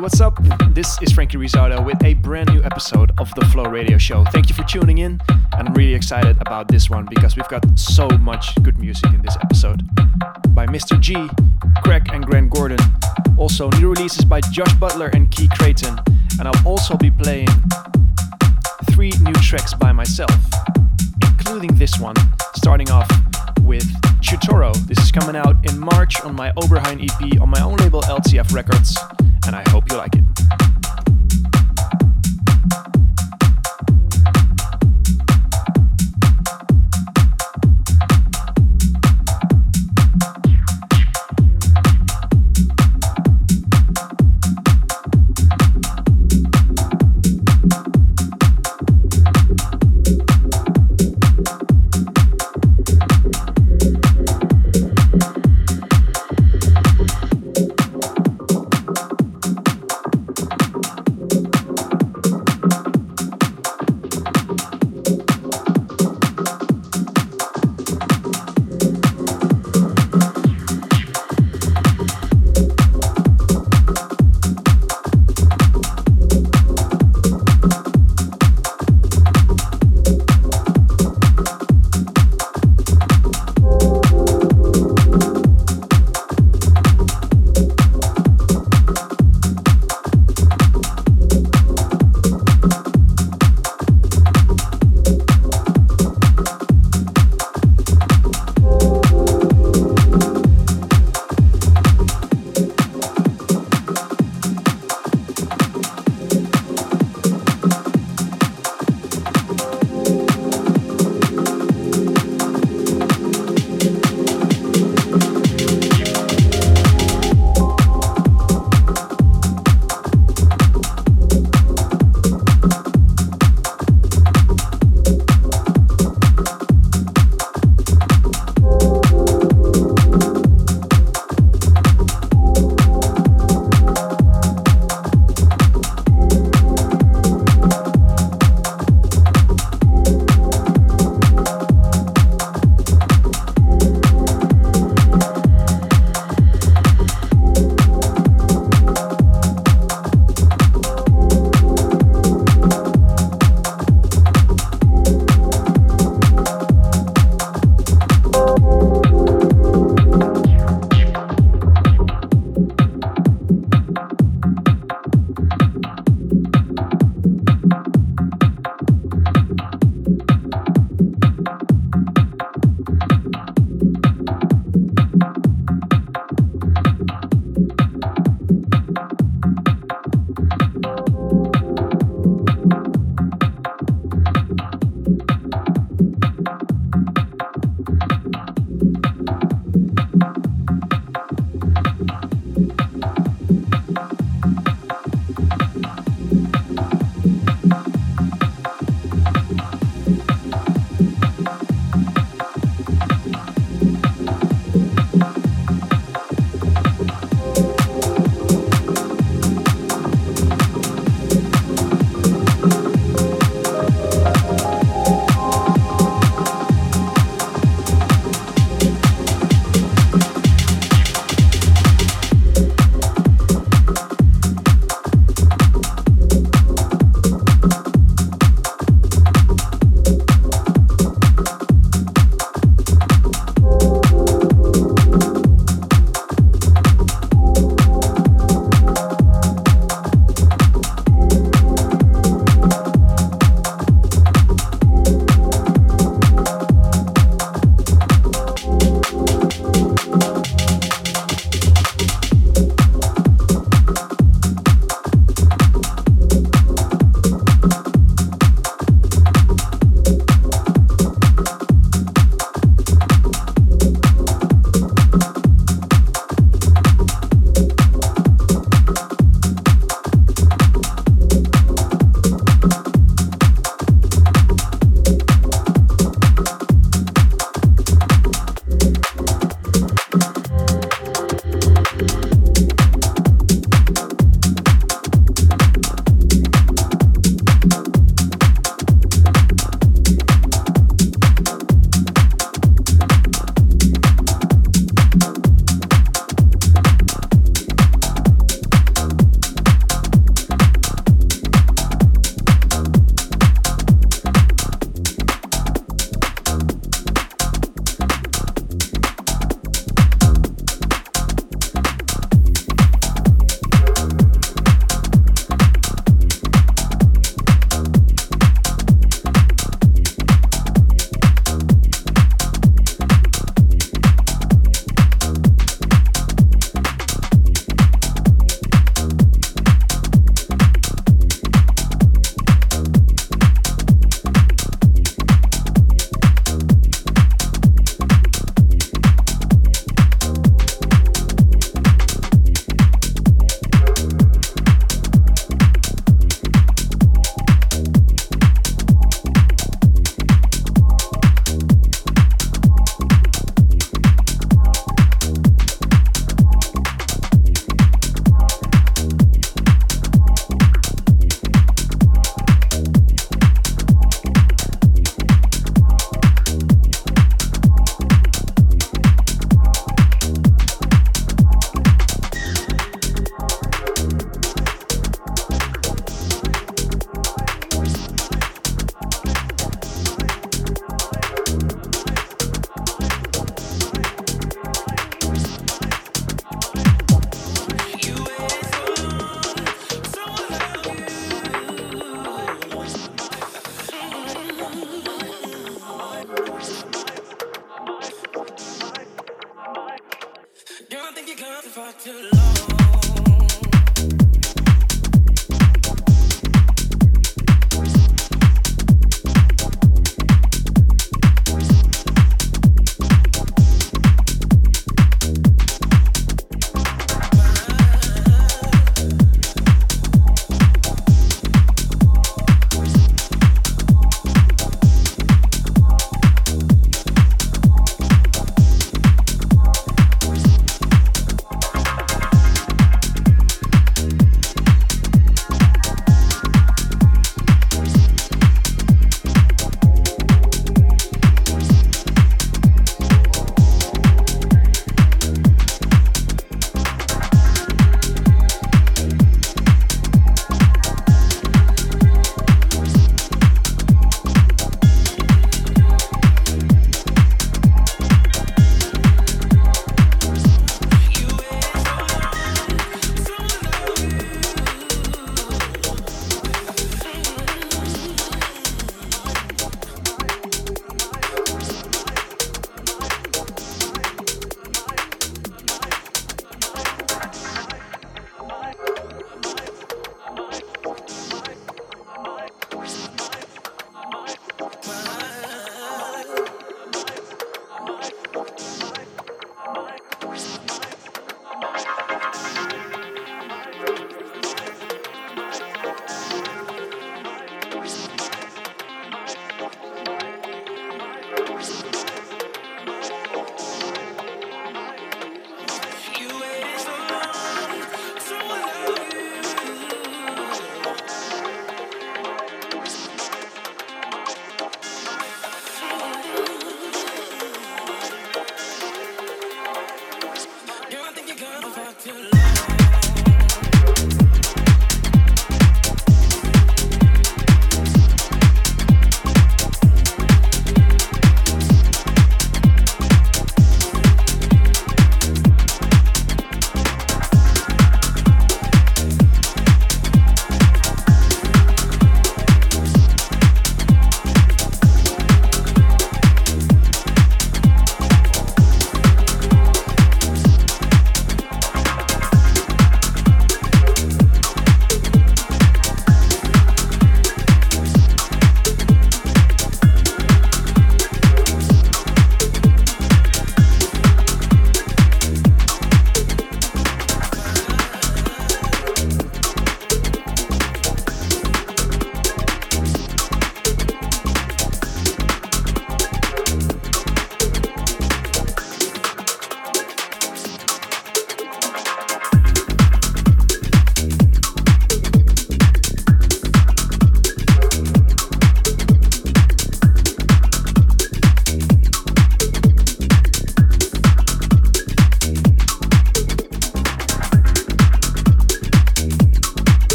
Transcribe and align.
what's 0.00 0.20
up? 0.22 0.38
This 0.70 1.00
is 1.02 1.12
Franky 1.12 1.36
Rizardo 1.36 1.84
with 1.84 2.02
a 2.02 2.14
brand 2.14 2.48
new 2.54 2.62
episode 2.62 3.12
of 3.18 3.34
the 3.34 3.44
Flow 3.46 3.64
Radio 3.64 3.98
Show. 3.98 4.24
Thank 4.24 4.48
you 4.48 4.54
for 4.54 4.62
tuning 4.62 4.98
in, 4.98 5.20
and 5.28 5.68
I'm 5.68 5.74
really 5.74 5.94
excited 5.94 6.38
about 6.40 6.68
this 6.68 6.88
one 6.88 7.06
because 7.10 7.36
we've 7.36 7.48
got 7.48 7.78
so 7.78 8.08
much 8.08 8.54
good 8.62 8.78
music 8.78 9.12
in 9.12 9.20
this 9.20 9.36
episode. 9.42 9.82
By 10.54 10.66
Mr. 10.66 10.98
G, 10.98 11.28
Craig 11.82 12.08
and 12.14 12.24
Grant 12.24 12.50
Gordon. 12.50 12.78
Also, 13.36 13.68
new 13.72 13.90
releases 13.90 14.24
by 14.24 14.40
Josh 14.40 14.72
Butler 14.74 15.08
and 15.08 15.30
Key 15.30 15.48
Creighton. 15.58 15.98
And 16.38 16.48
I'll 16.48 16.66
also 16.66 16.96
be 16.96 17.10
playing 17.10 17.48
three 18.92 19.12
new 19.20 19.34
tracks 19.34 19.74
by 19.74 19.92
myself, 19.92 20.34
including 21.22 21.74
this 21.74 21.98
one, 21.98 22.16
starting 22.54 22.90
off 22.90 23.10
with 23.60 23.84
Chutoro. 24.22 24.74
This 24.86 24.98
is 24.98 25.12
coming 25.12 25.36
out 25.36 25.56
in 25.70 25.78
March 25.78 26.22
on 26.22 26.34
my 26.34 26.52
Oberheim 26.52 27.04
EP 27.04 27.40
on 27.40 27.50
my 27.50 27.60
own 27.60 27.76
label 27.76 28.00
LTF 28.02 28.54
Records, 28.54 28.96
and 29.50 29.56
I 29.56 29.68
hope 29.68 29.90
you 29.90 29.96
like 29.96 30.14
it. 30.14 30.69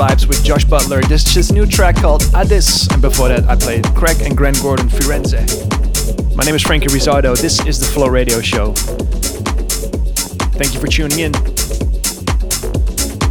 Vibes 0.00 0.26
with 0.26 0.42
Josh 0.42 0.64
Butler. 0.64 1.02
This 1.02 1.26
is 1.26 1.34
his 1.34 1.52
new 1.52 1.66
track 1.66 1.96
called 1.96 2.22
Addis, 2.34 2.88
and 2.88 3.02
before 3.02 3.28
that, 3.28 3.44
I 3.50 3.54
played 3.54 3.84
Craig 3.94 4.22
and 4.22 4.34
Grant 4.34 4.58
Gordon 4.62 4.88
Firenze. 4.88 5.44
My 6.34 6.42
name 6.42 6.54
is 6.54 6.62
Franky 6.62 6.86
Rizardo. 6.86 7.38
This 7.38 7.60
is 7.66 7.78
the 7.78 7.84
Flow 7.84 8.06
Radio 8.08 8.40
Show. 8.40 8.72
Thank 10.56 10.72
you 10.72 10.80
for 10.80 10.86
tuning 10.86 11.18
in. 11.18 11.34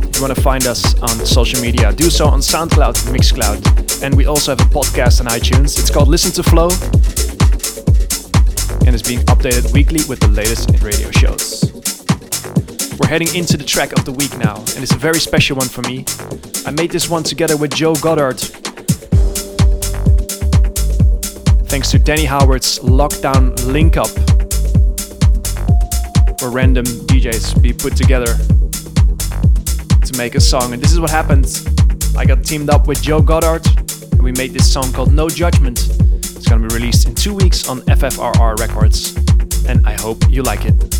If 0.03 0.15
you 0.15 0.21
want 0.21 0.36
to 0.36 0.39
find 0.39 0.67
us 0.67 0.93
on 1.01 1.25
social 1.25 1.60
media, 1.60 1.91
do 1.91 2.12
so 2.12 2.27
on 2.27 2.39
SoundCloud, 2.39 2.97
Mixcloud, 3.12 4.03
and 4.03 4.15
we 4.15 4.27
also 4.27 4.55
have 4.55 4.62
a 4.62 4.69
podcast 4.69 5.21
on 5.21 5.25
iTunes. 5.25 5.79
It's 5.79 5.89
called 5.89 6.08
Listen 6.08 6.32
to 6.34 6.43
Flow, 6.43 6.69
and 8.86 8.93
it's 8.93 9.08
being 9.08 9.21
updated 9.21 9.73
weekly 9.73 10.01
with 10.08 10.19
the 10.19 10.27
latest 10.27 10.69
radio 10.84 11.10
shows. 11.10 11.79
We're 13.00 13.08
heading 13.08 13.34
into 13.34 13.56
the 13.56 13.64
track 13.64 13.94
of 13.94 14.04
the 14.04 14.12
week 14.12 14.38
now, 14.38 14.56
and 14.58 14.84
it's 14.84 14.94
a 14.94 14.98
very 14.98 15.20
special 15.20 15.56
one 15.56 15.70
for 15.70 15.82
me. 15.84 16.04
I 16.66 16.72
made 16.72 16.92
this 16.92 17.10
one 17.10 17.24
together 17.24 17.56
with 17.56 17.74
Joe 17.74 17.96
Goddard. 17.96 18.40
Thanks 21.70 21.92
to 21.92 22.00
Danny 22.00 22.26
Howard's 22.26 22.80
Lockdown 22.80 23.56
Link 23.66 23.96
Up, 23.96 24.10
where 26.42 26.52
random 26.52 26.84
DJs 26.84 27.62
be 27.62 27.72
put 27.72 27.96
together 27.96 28.36
to 30.06 30.18
make 30.18 30.36
a 30.36 30.42
song. 30.42 30.74
And 30.74 30.84
this 30.84 30.92
is 30.92 31.00
what 31.00 31.10
happened. 31.10 31.48
I 32.18 32.26
got 32.26 32.44
teamed 32.44 32.70
up 32.70 32.86
with 32.86 33.02
Joe 33.02 33.22
Goddard, 33.22 33.66
and 34.12 34.22
we 34.22 34.34
made 34.34 34.52
this 34.52 34.70
song 34.72 34.92
called 34.92 35.14
No 35.14 35.30
Judgment. 35.30 35.80
It's 36.12 36.50
gonna 36.50 36.68
be 36.68 36.76
released 36.76 37.08
in 37.08 37.16
two 37.16 37.34
weeks 37.34 37.70
on 37.70 37.80
FFRR 37.84 38.60
Records, 38.60 39.16
and 39.66 39.88
I 39.88 39.94
hope 39.94 40.30
you 40.30 40.44
like 40.44 40.66
it. 40.66 40.99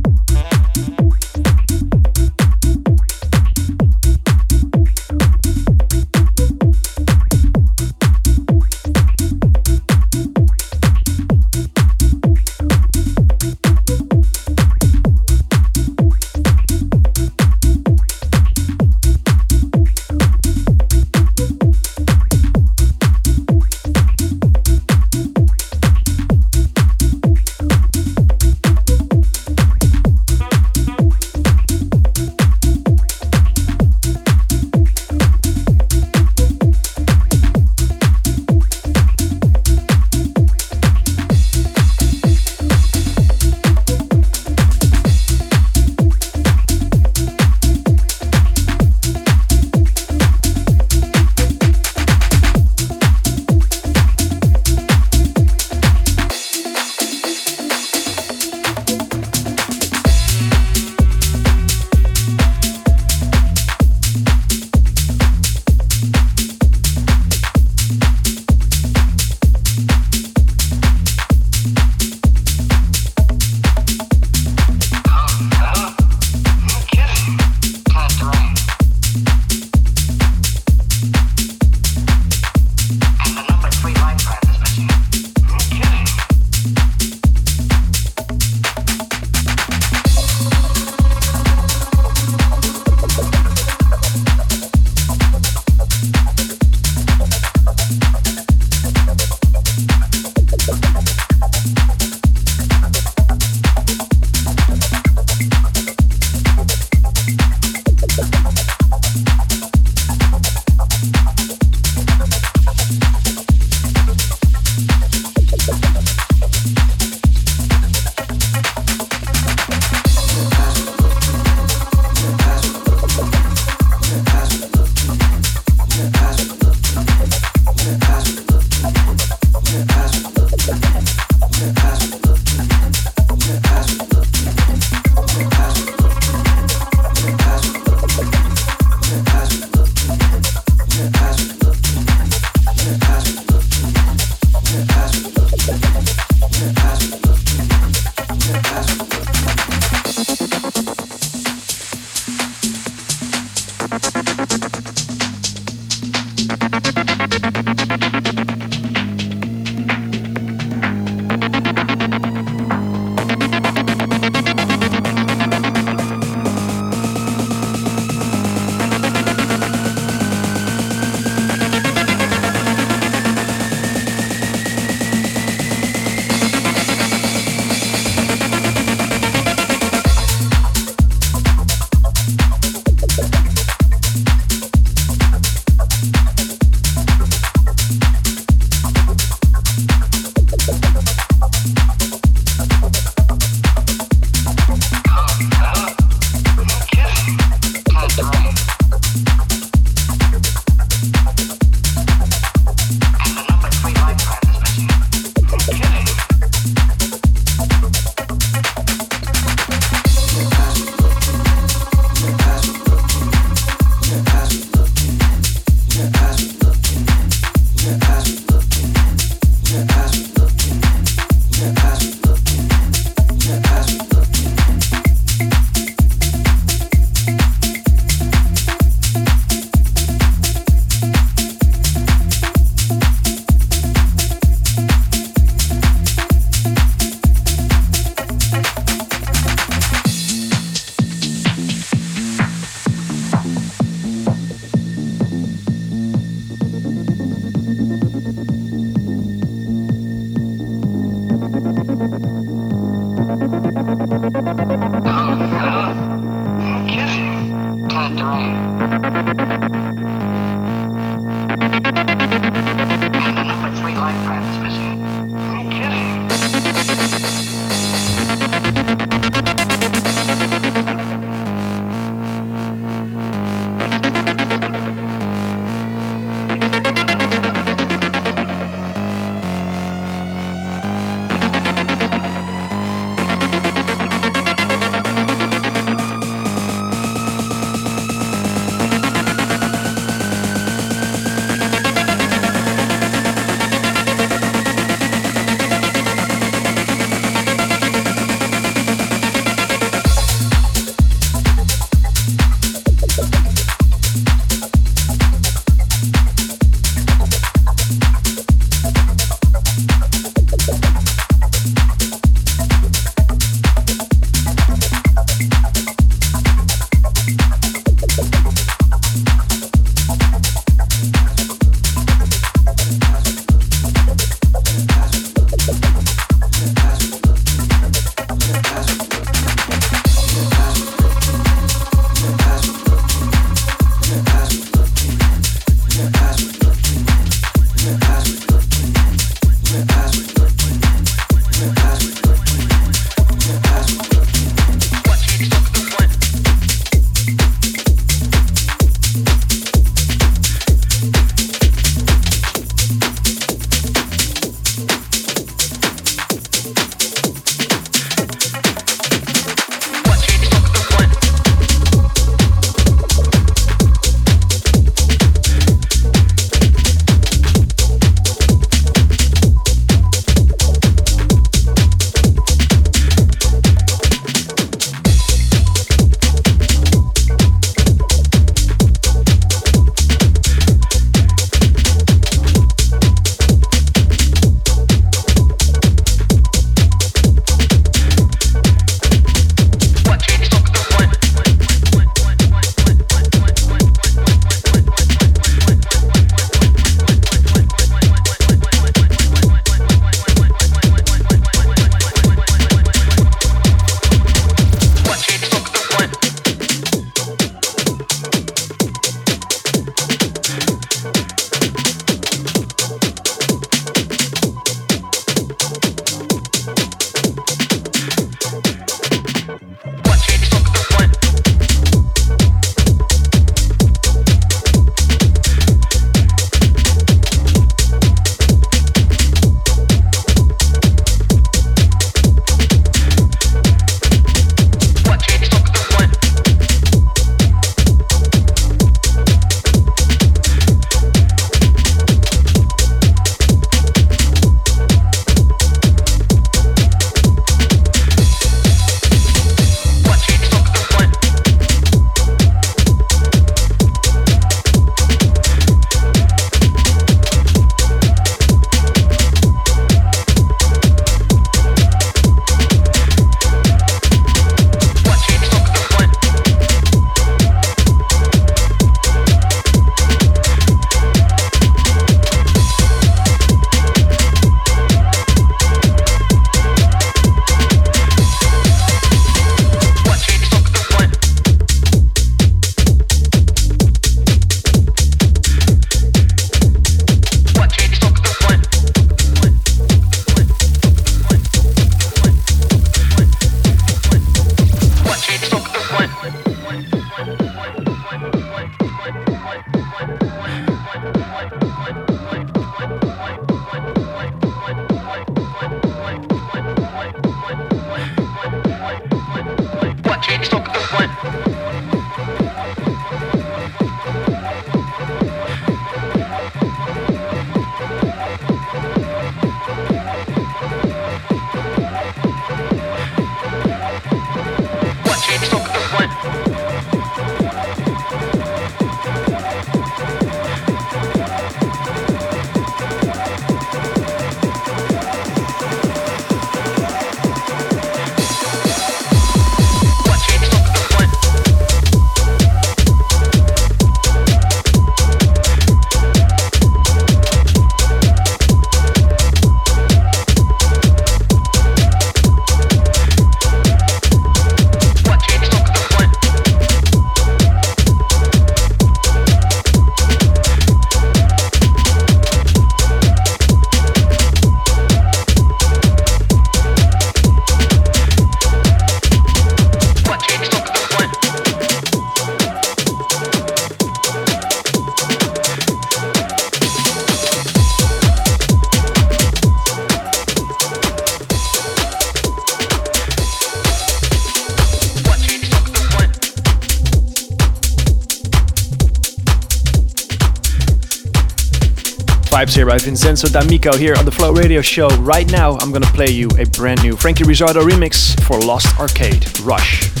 Here 592.61 592.67
by 592.67 592.77
Vincenzo 592.77 593.27
D'Amico 593.27 593.75
here 593.75 593.95
on 593.97 594.05
the 594.05 594.11
Flow 594.11 594.31
Radio 594.31 594.61
Show. 594.61 594.87
Right 594.99 595.27
now, 595.31 595.57
I'm 595.61 595.71
gonna 595.71 595.87
play 595.87 596.11
you 596.11 596.29
a 596.37 596.45
brand 596.45 596.83
new 596.83 596.95
Franky 596.95 597.23
Rizardo 597.23 597.67
remix 597.67 598.13
for 598.21 598.39
Lost 598.39 598.79
Arcade 598.79 599.25
Rush. 599.39 600.00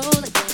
control 0.00 0.24
again. 0.24 0.47